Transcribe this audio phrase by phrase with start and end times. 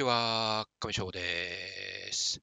[0.00, 2.40] ちは、上翔です。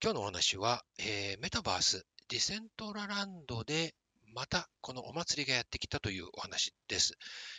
[0.00, 3.96] 今日のお話は、えー、メタバース、ディセントラランドで
[4.32, 7.14] またこのお祭りがやってきたというお話です。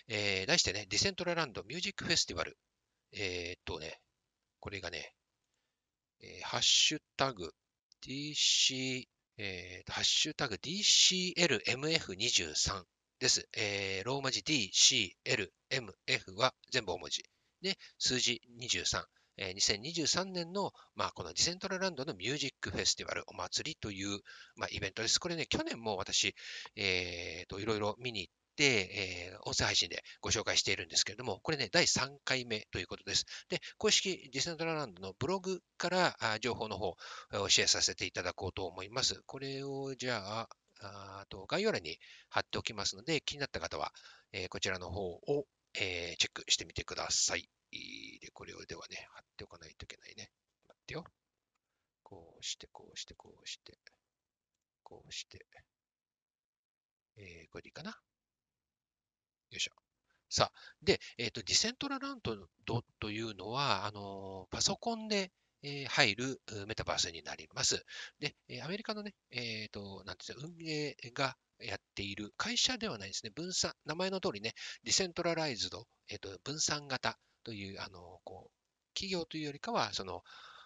[0.07, 2.57] えー、題してね、ディセントラランドミュージックフェスティバル。
[3.11, 3.99] えー、っとね、
[4.61, 5.15] これがね、
[6.21, 7.53] えー、ハッシュタグ
[8.07, 9.03] DC、
[9.37, 12.85] えー、ハッシュタグ DCLMF23
[13.19, 13.49] です。
[13.51, 15.49] えー、ローマ字 DCLMF
[16.37, 17.25] は全部大文字。
[17.61, 19.03] で、数字23。
[19.37, 24.19] え、2023年の、まあ、このディセントラランドのミュージックフェスティバルお祭りという、
[24.55, 25.19] まあ、イベントです。
[25.19, 26.35] これね、去年も私、
[26.75, 33.25] えー、と、いろいろ見に行って、えー、音声配信でご紹介しているんですけれども、これね、第3回目ということです。
[33.49, 36.95] で、公式ディセントラランドのブログからあ情報の方
[37.41, 39.21] をシェアさせていただこうと思います。
[39.25, 40.49] これをじゃあ、
[40.83, 41.97] あと概要欄に
[42.29, 43.91] 貼っておきますので、気になった方は、
[44.33, 47.49] えー、こちらの方をえー、チェックしてみてください。
[48.21, 50.31] で、これをではね、貼っておかないといけないね。
[50.67, 51.05] 待ってよ。
[52.03, 53.77] こうして、こうして、こうして、
[54.83, 55.45] こうして、
[57.17, 57.91] えー、これでいいかな？
[57.91, 57.97] よ
[59.57, 59.71] いしょ。
[60.29, 62.19] さあ、で、えっ、ー、と、ディセントララン
[62.65, 65.31] ドというのは、あのパソコンで、
[65.63, 67.85] えー、入るメタバースになります。
[68.19, 73.31] で、アメリカのね、えっ、ー、と、なんていうの運営がやっている会社ではないですね。
[73.35, 80.23] 分散、名前の通りね、ディセントラライズド、えっ、ー、と、分散型という、あの、こう、企業というよりかは、その、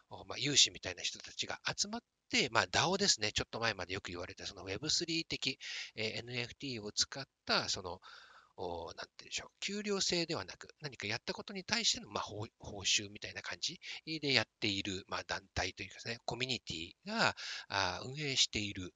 [0.09, 3.31] まあ、有志みたいな人たちが集まって、まあ、DAO ですね。
[3.31, 5.59] ちょっと前までよく言われた、その Web3 的、
[5.95, 7.99] えー、NFT を使った、その、
[8.57, 12.47] おなんていうんでしょう、給料制ではなく、何かやったことに対しての、まあ、報
[12.79, 17.35] 酬みたいな感じでやっている、まあ、団体というかですね、コミュニティが
[17.67, 18.93] あ運営している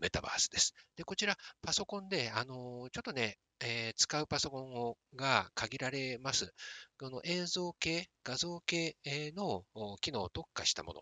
[0.00, 0.74] メタバースです。
[0.96, 6.52] で、こちら、パソコンで、あのちょっとね、えー、使うパソコンをが限られます。
[6.98, 8.96] この映像系、画像系
[9.36, 9.64] の
[10.00, 10.94] 機能を特化したも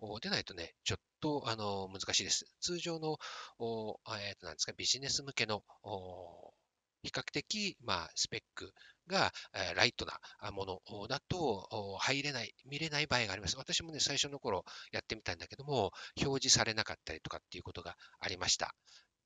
[0.00, 2.46] のでないとね、ちょっとあの難しいです。
[2.60, 3.16] 通常の、
[4.18, 5.62] えー、となんですかビジネス向けの
[7.02, 8.72] 比較的、まあ、スペック
[9.10, 10.18] が、えライトな
[10.52, 11.68] ものだと
[12.00, 13.56] 入れない、見れない場合があります。
[13.56, 18.74] 私もね、最初の頃やってみたんだけども、表示されなかったりとかっていうことがありました。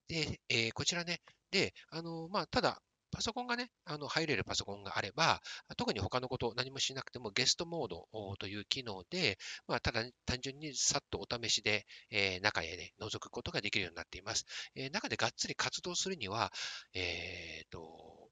[0.08, 2.80] で、えー、こちらね、で、あの、まあ、ただ、
[3.14, 5.40] パソコンがね、あの入れるパソコンがあれば、
[5.76, 8.08] 特に他のこと何もしなくてもゲストモード
[8.40, 14.44] という機能で、まあ、ただ、単純にさっとお試しで、えー、中へね、覗くことができるようになっています。
[14.74, 16.52] えー、中でがっつり活動するには、
[16.92, 18.30] えーと、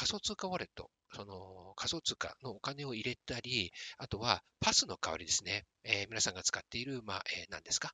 [0.00, 7.92] 仮想通貨ウォレット、その仮想通貨のお金を入れたり、あとはパスの代わりですね、えー、皆さんが使っている、まあ、えー、何ですか、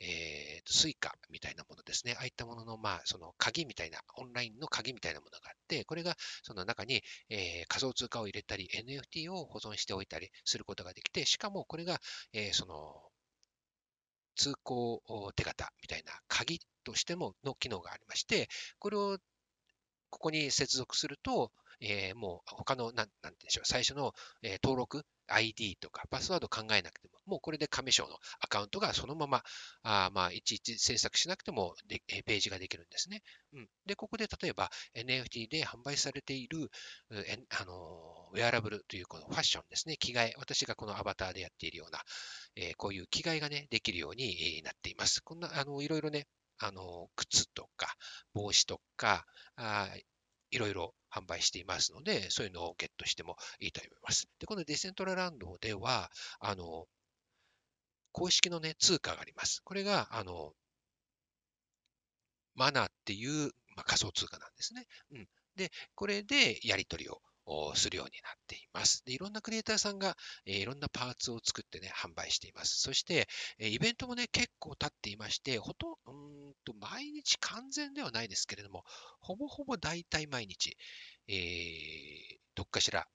[0.00, 2.16] えー、 Suica みたいなものですね。
[2.18, 12.00] ああいったものの、まあ、その鍵みたいな、オンラインの鍵みたいなものがあって、これがその中に、えー、仮想通貨を入れたり、NFT を保存しておいたりすることができて、しかもこれが、
[12.32, 13.00] えー、その、
[14.34, 15.00] 通行
[15.36, 18.48] 手形みたいな鍵としてもの機能がありまして、
[18.80, 19.18] これを
[20.12, 21.50] ここに接続すると、
[21.80, 24.12] えー、もう他の、なん、なんでしょう、最初の、
[24.42, 29.42] えー、登録、ID とかパスワード考えなくても、もうこれで亀賞のアカウントがそのまま、
[29.82, 33.22] あまあ、いちいち制作しなくてもでページができるんですね。
[33.54, 36.70] うん、で、ここで例えば NFT で販売されている、
[37.10, 42.00] えあのウェアラブルというこのファッションですね、着替え、私がこのアバターでやっているような、
[42.56, 45.22] えー、こういう着替えがね、できるようになっています。
[45.22, 46.26] こんな、あの、いろいろね、
[46.58, 47.94] あの、靴とか、
[48.34, 49.24] 帽子とか、
[49.56, 49.88] あ
[50.50, 54.28] いろいろ販売していますので、そういうのをゲットしてもいいと思います。
[54.38, 56.86] で、このディセントラランドでは、あの、
[58.12, 59.60] 公式のね、通貨があります。
[59.64, 60.52] これが、あの、
[62.54, 64.86] マナっていう、まあ、仮想通貨なんですね。
[65.12, 65.28] うん。
[65.56, 67.20] で、これでやり取りを
[67.74, 69.04] するようになっています。
[69.04, 70.16] でいろんなクリエイターさんが、
[70.46, 72.80] えいろんなパーツを作ってね、販売しています。
[72.80, 78.84] そして、えイベントもね、結構経っていまして、ほとんど毎日完全ではないですけれども、
[79.20, 80.76] ほぼほぼ大体毎日、
[81.28, 83.06] えー、どっかしら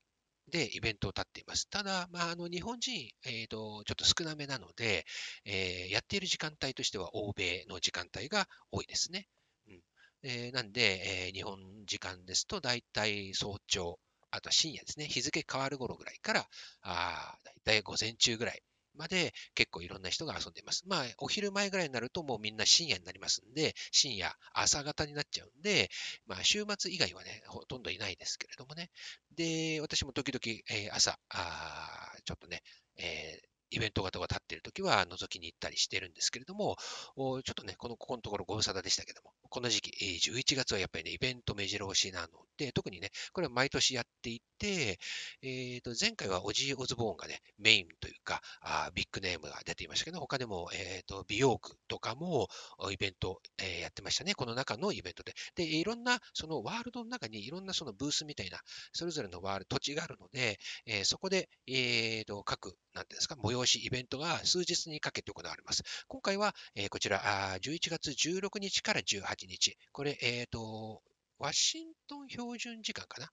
[0.50, 1.68] でイベントを立っています。
[1.70, 5.06] ただ、まあ、あの日本人、えーと、ちょっと少なめなので、
[5.46, 9.28] えー、やっている時間帯としては欧米の時間帯が多いですね。
[9.68, 9.82] うん
[10.24, 14.00] えー、なんで、えー、日本時間ですと大体早朝、
[14.32, 16.48] あとは深夜ですね、日付変わる頃ぐらいから、
[16.82, 18.62] あだいたい午前中ぐらい
[18.98, 20.84] まで結構いろんな人が遊んでいます。
[20.88, 25.90] まあ、お昼前ぐらいになるともうみんな深夜になりますんで、深夜、朝方になっちゃうんで、
[26.26, 28.90] まあ、週末以外はね、ほとんどいないですけれどもね。
[29.36, 32.62] で、私も時々、えー、朝、あちょっとね、
[32.98, 36.78] えーイベント型が立っているときは覗きに行ったりしているんですけれども、
[37.16, 42.28] ちょっとね、この、ここのところご無沙汰でしたけども、この時期、11月はやっぱりね、イベント目白押しなの
[42.58, 45.00] て、特にね、これは毎年やっていて、
[45.42, 52.48] えー、と前回はオジー・オズボーンがね、メインというか、あビッグネームが出ていましたけど、他でも、えー、と美容区とかも
[52.92, 54.34] イベント、えー、やってましたね。
[54.34, 55.34] この中のイベントで。
[55.56, 58.60] で、いろんな、そのワールドの中にいろんなそのブースみたいな、
[58.92, 65.84] それぞれのワールド、土地があるので、えー、そこで、えー、と各、なんていうんですか、模様催し、イベントが数日にかけて行われます。
[66.08, 69.78] 今回は、え、こちらあ、11月16日から18日。
[69.92, 71.02] これ、えっ、ー、と、
[71.40, 73.32] ワシントン標準時間かな。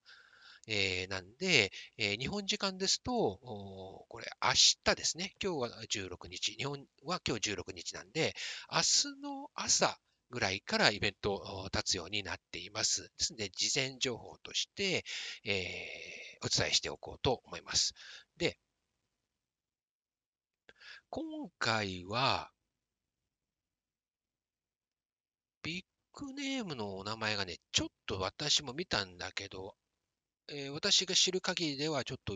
[0.67, 4.53] えー、なんで、えー、日本時間ですと、これ明
[4.85, 5.35] 日ですね。
[5.43, 6.53] 今日は16日。
[6.53, 8.35] 日本は今日16日なんで、
[8.73, 9.99] 明日の朝
[10.31, 13.03] ぐらいからイベントを立つようになっています。
[13.03, 15.05] ですので、事前情報として、
[15.45, 17.93] えー、お伝えしておこうと思います。
[18.39, 18.59] で、
[21.17, 21.23] 今
[21.61, 22.51] 回は、
[25.63, 29.77] ビッグネームのお名前がね、ちょっと私も見たんだけど、
[30.49, 32.35] えー、私が知る限りではちょっと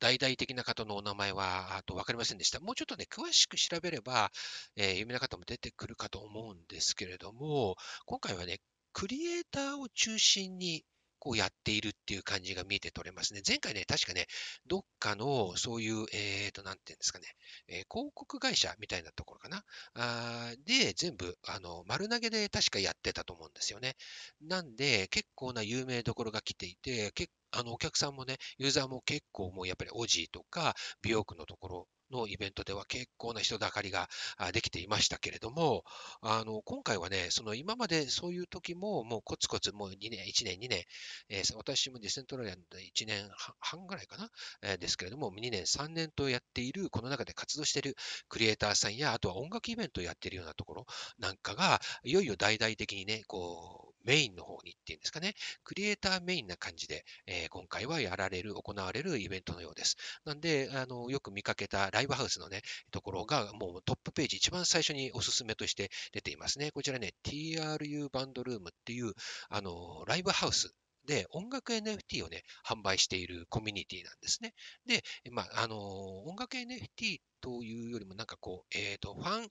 [0.00, 2.58] 大々的な方のお名前はあと分かりませんでした。
[2.58, 4.32] もうちょっとね、詳しく調べれば、
[4.74, 8.58] えー、有名な方も出てくるかと思うんですけれども、今回はね、
[8.92, 10.82] クリエイターを中心に
[11.20, 13.42] こうやっているっていう感じが見えて取れますね。
[13.46, 14.26] 前回ね、確かね、
[14.66, 17.26] どっかのそういう、えっ、ー、と、なんていうんですかね、
[17.68, 19.64] えー、広告会社みたいなところかな。
[19.94, 23.94] あで、全部、あの、丸投げで確かやってたと思うんですよね。
[24.40, 34.08] なんで、結構な有名どころが来ていて、結あのお客さんもね、ユーザーも結構もうやっぱりオジーとか美容区のところのイベントでは結構な人だかりが
[34.52, 35.84] できていましたけれども、
[36.22, 40.84] あの今回はね、その今までそういう時ももうコツコツもう2年、1年、2年、
[41.28, 43.28] えー、私もディセントラリアンで1年
[43.60, 44.28] 半ぐらいかな、
[44.62, 47.96] えー、ですけれども、2年、3年とやっている、この中で活動している
[48.28, 50.86] クリエイターさんや、あとは音楽イベントをやっているようなところ
[51.18, 59.96] なんかが、いよいよ大々的にね、こう、メインの方にっていうんですかね、クリエイターメインな感じで、えー、今回はやられる、行われるイベントのようです。
[60.24, 66.70] なんで、あの、よく見かけたライブハウスのね、ところが、もうトップページ、一番最初におすすめとして出ていますね。
[66.72, 69.12] こちらね、TRU バンドルームっていう、
[69.48, 70.74] あの、ライブハウス
[71.06, 74.54] で、音楽 NFT をね、販売しているコミュニティなんですね。
[74.86, 79.48] で、まあ、あの、音楽 NFT というよりも、なんかこう、えっ、ー、と、ファン、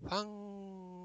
[0.00, 0.24] ファ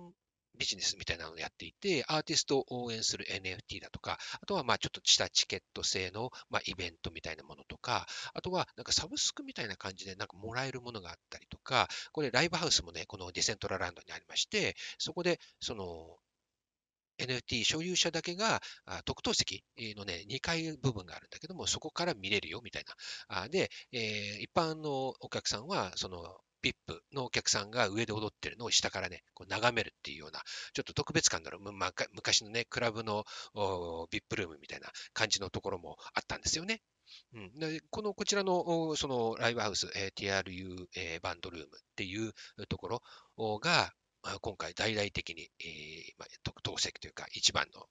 [0.10, 0.14] ン
[0.58, 16.18] ビジネスみたいなのをやっていて、アーティストを応援する NFT だとか、あとはまあちょっとしたチケット制のまあイベントみたいなものとか、あとはなんかサブスクみたいな感じでなんかもらえるものがあったりとか、これライブハウスもね、このディセントラランドにありまして、そこでその
[17.20, 18.62] NFT 所有者だけが
[19.04, 22.86] 特等席のね、2階部分があるんだけども、そこから見れるよみたい
[23.30, 23.50] な。
[23.50, 30.42] で、え、一般のお客さんは、その VIP のお客さんが上で踊ってるのを下からね、こう眺めるっていうような、
[30.74, 33.26] ちょっと特別感のある、ま、昔のね、クラブの
[34.12, 36.82] VIP ルームみたいな感じのところもあったんですよね。
[37.34, 42.34] うん、でこのこちらのそのライブハウス、えー、TRU、えー、バンドルームっていう
[42.68, 43.02] とこ
[43.38, 43.94] ろが、
[44.42, 47.88] 今回大々的に、えーまあ、特等席というか一番の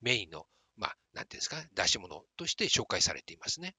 [0.00, 0.46] メインの、
[0.76, 3.74] まあ、なんていうんですか、出し物として紹介されていますね。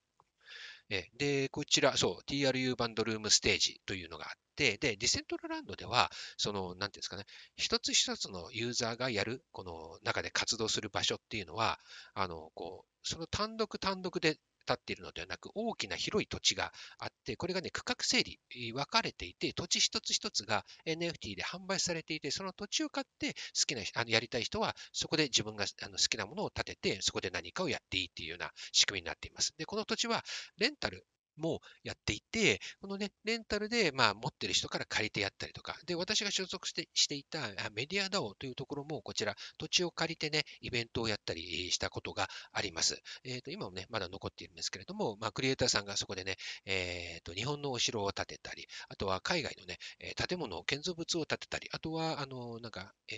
[0.89, 11.79] えで、こちら、そう、TRU バンドルームステージというのがあって、で、ディセントラランドでは、その、なんていうんですかね、一つ一つのユーザーがやる、この中で活動する場所っていうのは、
[12.13, 18.39] あの、こう、その単独単独で立っているのではなく、大きな広い土地があって、これがね、区画整理、
[18.73, 29.53] 分かれていて、土地一つ一つが NFT で販売されていて、その土地を買って好きな、あのやりたい人は、そこで自分があの好きなものを建てて、そこで何かをやっていいっていうような仕組みになっています。
[29.57, 30.23] で、この土地は
[30.57, 31.05] レンタル
[31.37, 37.39] もやっていて、このね、レンタルで、まあ、持ってる人から借りてやったりとか、で、私が所属してしていた
[37.73, 43.01] メディア DAO というところも、こちら、土地を借りてね、イベントをやったりしたことがあります。
[43.23, 49.77] えっ、ー、と、今もね、まだ残っているんですけれども、まあ、クリエイターさんがそこでね、えっ、ー、と、日本のお城を建てたり、あとは海外のね、
[50.15, 53.17] 建物、建造物を建てたり、あとは、あの、なんか、えっ、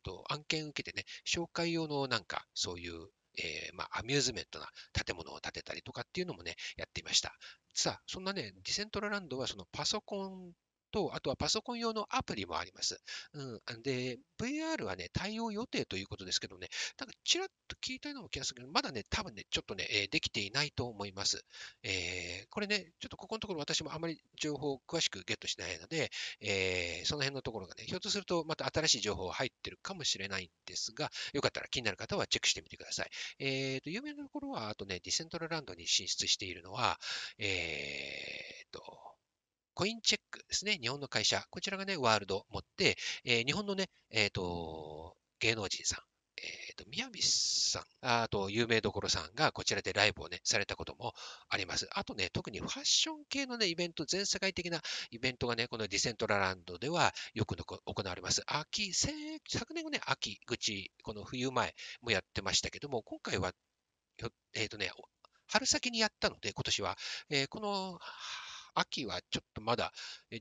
[0.00, 7.34] ー、と、案件受けてね、紹介用のなんか、そういうえー、まあ、アミューズメントな建物を建てたりとかっていうのもね、やっていました。
[7.74, 10.52] さあ、そんなね、ディセントラランドはそのパソコン
[10.92, 13.00] と、あとはパソコン用のアプリもあります。
[13.32, 16.68] うん、で、VR はね、対応予定ということですけどね、
[16.98, 21.44] なんかちらっと聞いたような気がするけど、まだね、多分ね、ちょっとね、え、できていないと思います。
[21.82, 33.10] えー、これね、ちょっとここのところ私もあまり情報を詳しくゲットしないので、えー、その辺のところがね、ひょっとするとまた新しい情報が入ってるかもしれないんですが、よかったら気になる方はチェックしてみてください。
[33.38, 36.98] えーと、有名なところは、あとね、ディセントラランドに進出しているのは、
[37.38, 39.11] えーと、
[39.74, 40.78] コインチェックですね。
[40.80, 41.44] 日本の会社。
[41.50, 46.00] こちらがね、ワールド持って、えー、日本のね、えっ、ー、と、芸能人さん、
[46.36, 51.14] えー、と、宮城さん、あと、有名どころさんがこちらでライブをね、されたことも
[51.48, 51.88] あります。
[51.92, 58.42] あとね、特にファッション系のね、イベント、全世界的なイベントがね、このディセントラランドではよく行われます。
[58.46, 59.14] 秋、昨
[59.74, 63.52] 年はね、秋口、この冬前もやってましたけども、今回は、
[64.54, 64.90] えっ、とね、
[65.46, 66.96] 春先にやったので、今年は、
[67.28, 67.98] えー、この
[68.74, 69.92] 秋はちょっとまだ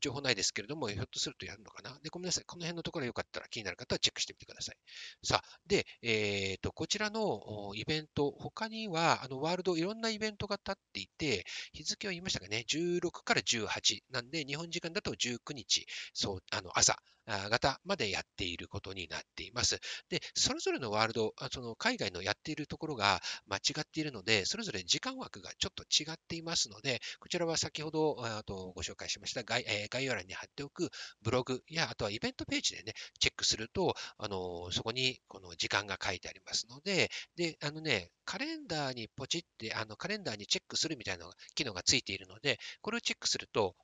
[0.02, 1.98] 情報ないですけれども、ひょっとするとやるのかな。
[2.02, 2.44] で、ごめんなさい。
[2.46, 4.76] この辺のところよかったら気になる方はチェックしてみてください。
[5.24, 19.80] さあ、で、えっ、ー、と、こちらのイベント、他には、あの、ワールドいろんなイベントが立っていて、日付は言いましたかね、16から18なんで、日本時間だと19日、そう、あの、朝、型までやっていることになっています。
[20.10, 30.90] で、それぞれのワールド、その海外のやっているところが間違っているので、それぞれ時間枠がちょっと違っていますので、こちらは先ほどあとご紹介しました概,、え、概要欄に貼っておく
[31.22, 43.76] ブログや、あとはイベントページでね、チェックすると、あのそこにこの時間が書いてありますので、で、あのね、カレンダーにポチって、あのカレンダーにチェックするみたいな機能がついているので、これをチェックすると、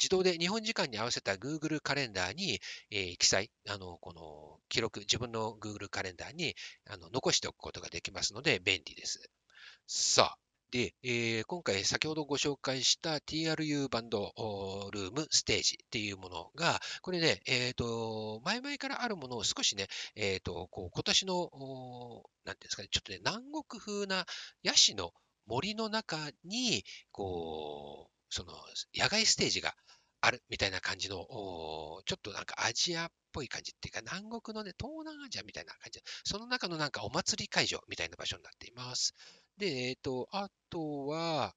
[0.00, 2.58] 自動で日本時間に合わせた Google カレンダーに、
[2.90, 6.54] えー、記載、あの、この記録、自分の Google カレンダーに
[6.88, 9.30] あの残しておくことができますので便利です。
[9.86, 10.38] さあ、
[10.70, 14.32] で、えー、今回先ほどご紹介した TRU バンド
[14.92, 21.50] ルームステージっていうものが、これね、えっ、ー、と、前々からあるものを少しね、えっ、ー、と、こう今年の、
[22.44, 24.24] なんていうんですかね、ちょっとね、南国風な
[24.62, 25.12] ヤシの
[25.46, 28.52] 森の中に、こう、その
[28.94, 29.74] 野外ステージが
[30.20, 39.14] あるみたいな感じの、ちょっとなんかアジアっぽい感じっていうか、南国のね、東南アジアみたいな感じ、その中のなんかお祭り会場みたいな場所になっています。
[39.56, 41.54] で、えっ、ー、と、あとは、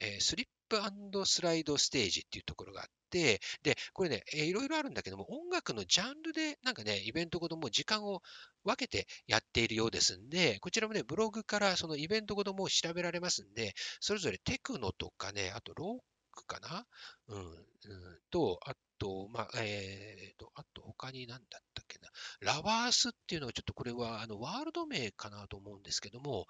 [0.00, 8.22] えー、スリップスライドステージっていうところがあって、で、これね、えー、いろいろあるんだけども、音楽のジャンルでなんかね、イベントごとも時間を
[8.64, 16.86] 分けてやっているようですんで、こちらもね、ブログからそのイベントごとも調べられますんで、それぞれテクノとかね、あとロックかな？
[17.28, 22.10] うん、うん、と、あと、まあ、えー、と、あと他に何だったっけな？
[22.40, 26.46] ラバースっていうのがちょっとこれはあのワールド名かなと思うんですけども、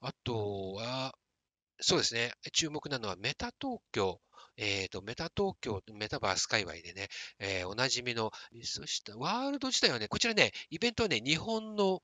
[0.00, 1.14] あとは、
[1.80, 2.32] そうですね。
[2.52, 4.20] 注目なのはメタ東京。
[4.56, 7.08] え、ー、と、メタ東京、メタバース界隈でね、
[7.40, 8.30] えー、おなじみの、
[8.62, 12.00] そしてワールド自体はね、こちらね、イベントはね、日本の、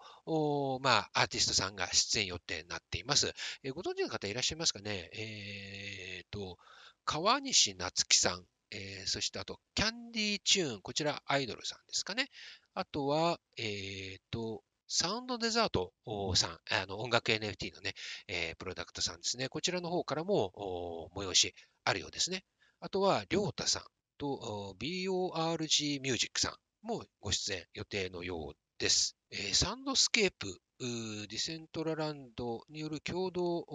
[0.80, 3.32] まあ、アーティストさんが出演予定になっています。
[3.62, 5.10] えー、ご存知の方いらっしゃいますかね？
[5.12, 6.58] えっ、と、
[7.04, 12.28] 川西夏樹さん、えー、そしてあと、キャンディーチューン、こちらアイドルさんですかね。
[12.74, 15.92] あとは、えっ、ー、と、サウンドデザート
[16.34, 17.94] さん、あの音楽 NFT のね、
[18.26, 19.48] えー、プロダクトさんですね。
[19.48, 21.54] こちらの方からも催し
[21.84, 22.44] あるようですね。
[22.80, 23.82] あとは、りょうたさん
[24.18, 29.14] と BORG ミュージックさんもご出演予定のようです。
[29.30, 33.66] えー、サンドスケープディセントラランドによる共同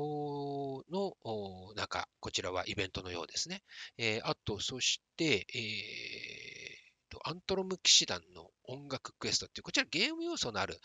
[0.92, 1.14] の
[1.76, 3.62] 中、こちらはイベントのようですね。
[4.00, 10.80] えー、あと、そして、えーと、アントロム騎士団の音楽クエストっていう、こちらゲーム要素のある、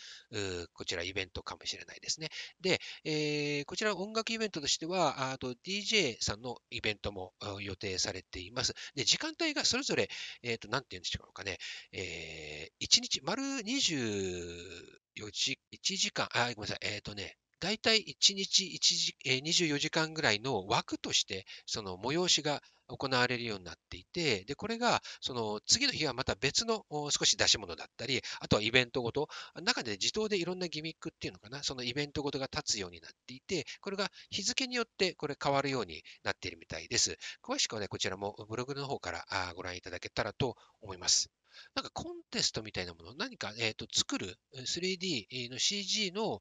[0.72, 2.28] こちらイベントかもしれないですね。
[2.60, 8.74] で、えー、こちら音楽イベントとしては、あと DJ さんのイベントも予定されています。
[8.94, 10.08] で、時間帯がそれぞれ、
[10.42, 11.58] えっ、ー、と、なんて言うんでしょうかね、
[11.92, 29.28] えー、1日、丸24時、1時間、あ、ごめんなさい、えっ、ー、とね、大体1日1時、えー、24時間ぐらいの枠として、その催しが行われるようになっていて、で、これが、その次の日はまた別の少し出し物だったり、あとはイベントごと、
[29.62, 37.16] 中で自動でいろんなギミックっていうのかな、そのイベントごとが立つようになっていて、これが日付によってこれ変わるようになっているみたいです。
[37.42, 41.30] 詳しくはね、こちらもブログの方からご覧いただけたらと思います。
[41.74, 46.40] なんかコンテストみたいなもの、何か、えーと、作る 3D の CG の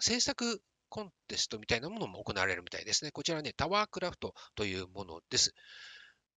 [0.00, 3.10] 制作コンテストみたいなものも行われるみたいですね。
[3.12, 5.54] こちらね、タワークラフトというものです。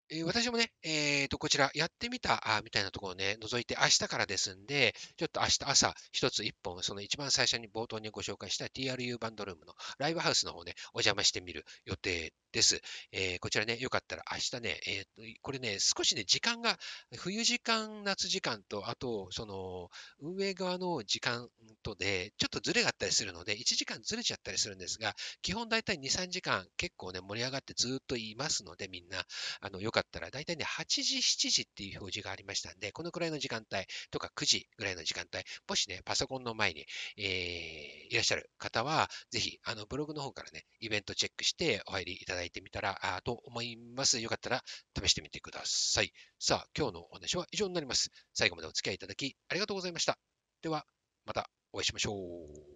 [0.09, 12.81] えー、私もね、えー、と、こちらやってみたあみたいなところをね、覗いて明日からですんで、ちょっと明日朝一つ一本、その一番最初に冒頭にご紹介した TRU バンドルームのライブハウスの方ね、お邪魔してみる予定です。
[13.12, 16.77] えー、こちらね、よかったら明日ね、えー、これね、少しね、時間が、
[17.17, 19.89] 冬時間、夏時間と、あと、その、
[20.21, 21.50] 運営側の時間
[21.83, 29.24] とで、ちょっとずれがあったりするので、1時間ずれちゃったりするんですが、基本大体2、3時間結構ね、盛り上がってずっといますので、みんな、
[29.59, 36.86] あの、よかったら、大体ね、8時、7時っていう表示がありましたんで、このくらいの時間帯とか9時ぐらいの時間帯、もしね、パソコンの前に、
[37.18, 44.20] えー、いらっしゃる方は、ぜひ、あの、ブログの方からね、イベントチェックしてお入りいただいてみたら、あと思います。
[44.20, 44.64] よかったら
[45.02, 46.12] 試してみてください。
[46.40, 48.12] さあ、今日のお話は以上になります。
[48.34, 50.18] 最後までお付き合いいただきありがとうございました。
[50.62, 50.86] では、
[51.25, 52.75] またお会いしましょう。